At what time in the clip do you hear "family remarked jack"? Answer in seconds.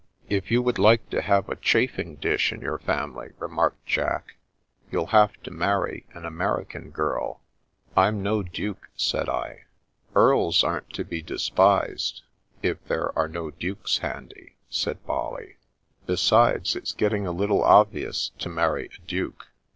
2.79-4.35